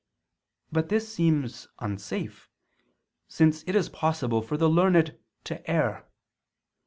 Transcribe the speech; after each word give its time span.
But 0.71 0.89
this 0.89 1.13
seems 1.13 1.67
unsafe, 1.77 2.49
since 3.27 3.61
it 3.67 3.75
is 3.75 3.87
possible 3.87 4.41
for 4.41 4.57
the 4.57 4.67
learned 4.67 5.19
to 5.43 5.69
err. 5.69 6.07